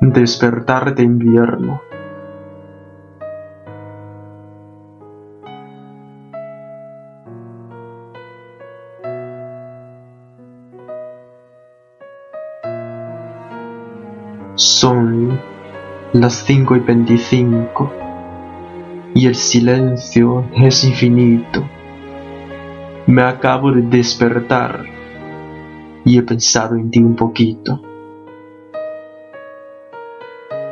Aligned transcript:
Despertar 0.00 0.94
de 0.94 1.02
invierno. 1.02 1.82
Son 14.54 15.40
las 16.12 16.34
cinco 16.34 16.76
y 16.76 16.80
veinticinco 16.80 17.92
y 19.14 19.26
el 19.26 19.34
silencio 19.34 20.44
es 20.54 20.84
infinito. 20.84 21.68
Me 23.08 23.22
acabo 23.22 23.72
de 23.72 23.82
despertar 23.82 24.84
y 26.04 26.18
he 26.18 26.22
pensado 26.22 26.76
en 26.76 26.88
ti 26.88 27.00
un 27.02 27.16
poquito. 27.16 27.87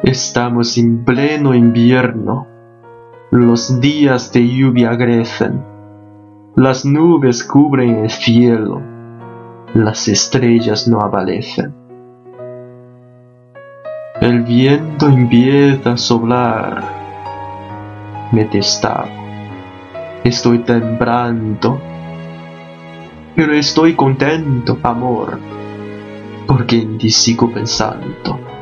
Estamos 0.06 0.78
en 0.78 1.04
pleno 1.04 1.52
invierno. 1.52 2.46
Los 3.32 3.80
días 3.80 4.32
de 4.32 4.46
lluvia 4.46 4.96
crecen. 4.96 5.64
Las 6.54 6.84
nubes 6.84 7.42
cubren 7.42 8.04
el 8.04 8.10
cielo. 8.10 8.80
Las 9.74 10.06
estrellas 10.06 10.86
no 10.86 11.00
aparecen. 11.00 11.74
El 14.20 14.42
viento 14.42 15.08
empieza 15.08 15.94
a 15.94 15.96
soplar. 15.96 16.84
Me 18.30 18.44
destapo. 18.44 19.10
Estoy 20.22 20.60
temblando. 20.60 21.80
Pero 23.34 23.52
estoy 23.54 23.96
contento, 23.96 24.78
amor, 24.84 25.40
porque 26.46 26.82
en 26.82 26.96
ti 26.96 27.10
sigo 27.10 27.50
pensando. 27.52 28.55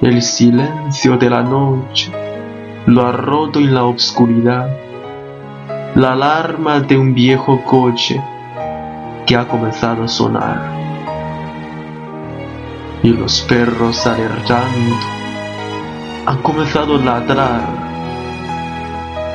El 0.00 0.22
silencio 0.22 1.16
de 1.16 1.28
la 1.28 1.42
noche 1.42 2.12
lo 2.86 3.04
ha 3.04 3.10
roto 3.10 3.58
en 3.58 3.74
la 3.74 3.82
oscuridad 3.82 4.68
la 5.96 6.12
alarma 6.12 6.78
de 6.78 6.96
un 6.96 7.14
viejo 7.14 7.64
coche 7.64 8.22
que 9.26 9.34
ha 9.34 9.48
comenzado 9.48 10.04
a 10.04 10.08
sonar. 10.08 10.72
Y 13.02 13.08
los 13.08 13.40
perros 13.40 14.06
alertando 14.06 14.94
han 16.26 16.42
comenzado 16.42 16.94
a 16.94 16.98
ladrar. 16.98 17.62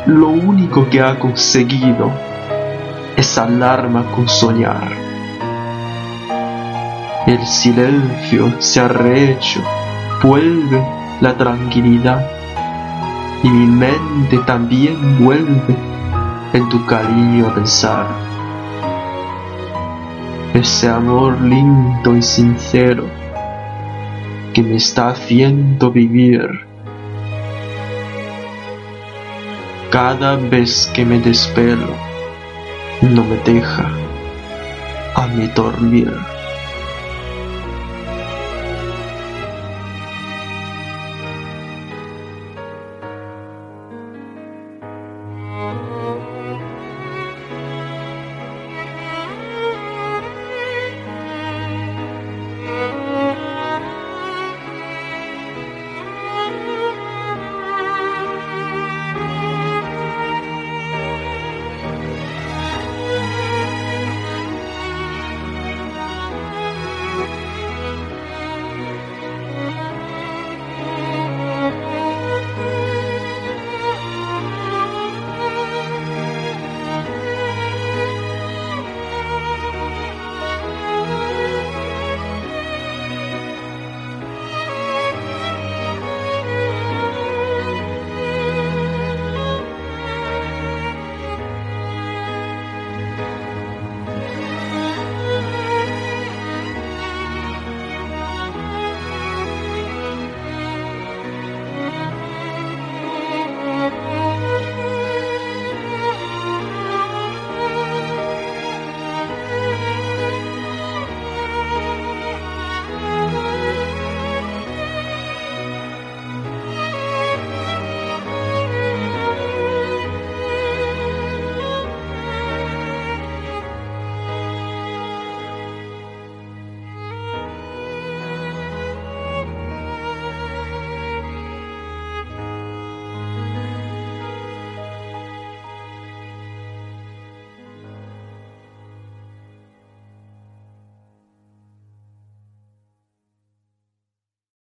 Lo 0.05 0.29
único 0.29 0.89
que 0.89 1.01
ha 1.01 1.19
conseguido 1.19 2.09
es 3.17 3.37
alarma 3.37 4.05
con 4.15 4.29
soñar. 4.29 4.93
El 7.27 7.45
silencio 7.45 8.53
se 8.61 8.79
ha 8.79 8.87
rehecho 8.87 9.61
vuelve 10.23 10.81
la 11.19 11.37
tranquilidad 11.37 12.25
y 13.43 13.49
mi 13.49 13.67
mente 13.67 14.37
también 14.45 15.19
vuelve 15.19 15.75
en 16.53 16.69
tu 16.69 16.85
cariño 16.85 17.47
a 17.47 17.53
pensar. 17.53 18.07
Ese 20.53 20.87
amor 20.87 21.41
lindo 21.41 22.15
y 22.15 22.21
sincero 22.21 23.05
que 24.53 24.63
me 24.63 24.75
está 24.77 25.09
haciendo 25.09 25.91
vivir. 25.91 26.47
Cada 29.91 30.37
vez 30.37 30.89
que 30.93 31.05
me 31.05 31.19
despelo, 31.19 31.93
no 33.01 33.23
me 33.25 33.37
deja 33.39 33.89
a 35.15 35.27
mi 35.27 35.47
dormir. 35.47 36.32